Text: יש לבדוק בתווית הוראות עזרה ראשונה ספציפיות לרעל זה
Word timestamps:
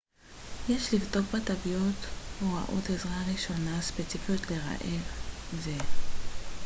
יש 0.69 0.93
לבדוק 0.93 1.25
בתווית 1.33 1.95
הוראות 2.39 2.89
עזרה 2.89 3.23
ראשונה 3.33 3.81
ספציפיות 3.81 4.41
לרעל 4.51 4.97
זה 5.63 5.77